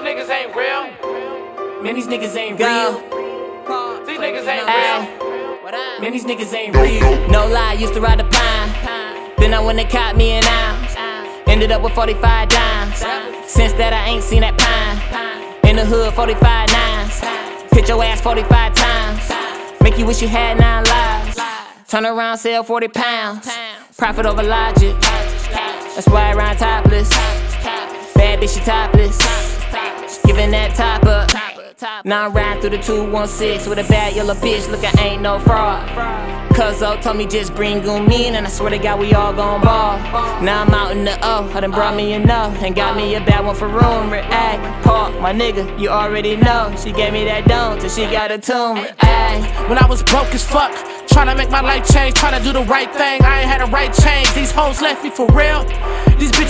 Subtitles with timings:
[0.00, 1.82] These niggas ain't real.
[1.82, 2.92] Man, these niggas ain't real.
[4.06, 5.06] These niggas ain't Ay.
[5.20, 6.00] real.
[6.00, 7.28] Man, these niggas ain't real.
[7.28, 9.34] No lie, used to ride the pine.
[9.36, 10.94] Then I went and caught me an ounce.
[11.46, 12.96] Ended up with 45 dimes.
[13.46, 15.68] Since that, I ain't seen that pine.
[15.68, 16.40] In the hood, 45
[16.72, 17.70] nines.
[17.70, 19.82] Hit your ass 45 times.
[19.82, 21.38] Make you wish you had nine lives.
[21.88, 23.50] Turn around, sell 40 pounds.
[23.98, 24.98] Profit over logic.
[24.98, 27.10] That's why I rhyme topless.
[28.14, 29.59] Bad bitch, she topless.
[30.40, 32.04] That top up.
[32.04, 34.70] Now I'm riding through the 216 with a bad yellow bitch.
[34.70, 35.86] Look, I ain't no fraud.
[36.56, 39.60] Cuzzo told me just bring them in, and I swear to God, we all gon'
[39.60, 39.98] ball.
[40.42, 43.20] Now I'm out in the O, I done brought me enough, and got me a
[43.20, 44.10] bad one for room.
[44.12, 46.74] Ay, Paulk, my nigga, you already know.
[46.82, 48.88] She gave me that dome till she got a tumor.
[49.00, 50.72] Ay, When I was broke as fuck,
[51.06, 53.22] tryna make my life change, tryna do the right thing.
[53.22, 54.32] I ain't had a right change.
[54.34, 55.64] These hoes left me for real.
[56.18, 56.49] These bitches.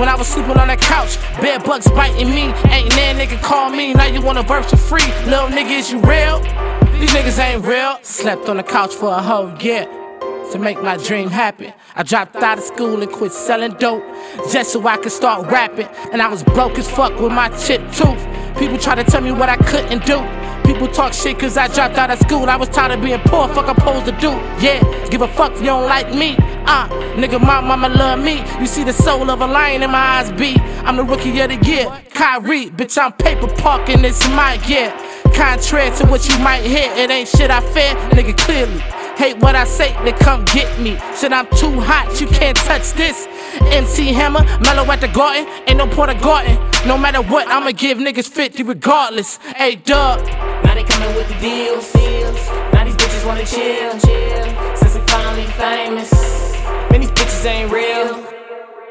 [0.00, 2.44] When I was sleeping on the couch, bed bugs biting me.
[2.72, 3.92] Ain't that nigga call me.
[3.92, 5.04] Now you wanna verse for free.
[5.26, 6.38] Little nigga, is you real?
[6.98, 7.98] These niggas ain't real.
[8.00, 9.84] Slept on the couch for a whole year
[10.52, 11.74] to make my dream happen.
[11.94, 14.02] I dropped out of school and quit selling dope
[14.50, 15.88] just so I could start rapping.
[16.12, 18.26] And I was broke as fuck with my chip tooth.
[18.58, 20.18] People try to tell me what I couldn't do.
[20.64, 22.48] People talk shit cause I dropped out of school.
[22.48, 24.30] I was tired of being poor, fuck I'm supposed to do.
[24.64, 26.38] Yeah, give a fuck if you don't like me.
[26.72, 28.44] Uh, nigga, my mama love me.
[28.60, 30.54] You see the soul of a lion in my eyes be.
[30.86, 31.86] I'm the rookie of the year.
[32.10, 34.94] Kyrie, bitch, I'm paper parking, it's my year.
[35.34, 38.78] Contrary to what you might hear, it ain't shit I fear, nigga, clearly.
[39.18, 40.96] Hate what I say, then come get me.
[41.18, 43.26] Shit, I'm too hot, you can't touch this.
[43.72, 46.54] MC Hammer, mellow at the garden, ain't no point of garden.
[46.86, 49.38] No matter what, I'ma give niggas 50 regardless.
[49.56, 50.24] Hey, dub.
[50.62, 52.59] now they coming with the deals.
[53.30, 54.00] Now these bitches wanna chill.
[54.00, 54.76] chill.
[54.76, 56.10] Since they finally famous.
[56.90, 58.26] Man, these bitches ain't real.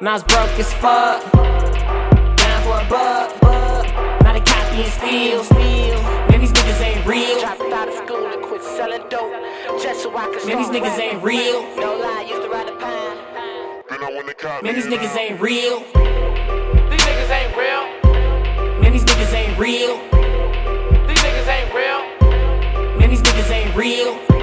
[0.00, 1.22] Now it's broke as fuck.
[1.32, 3.30] Down for a buck.
[4.24, 5.44] Now they copy and steal.
[6.30, 7.38] Man, these niggas ain't real.
[7.38, 9.30] Dropped out of school and quit selling dope
[9.80, 11.62] just so I could Man, these niggas ain't real.
[11.76, 13.16] No lie, used to ride the pine.
[13.88, 15.78] Then I went and caught Man, these niggas ain't real.
[16.90, 18.82] These niggas ain't real.
[18.82, 19.94] Man, these niggas ain't real.
[21.06, 22.98] These niggas ain't real.
[22.98, 24.33] Man, these niggas ain't real.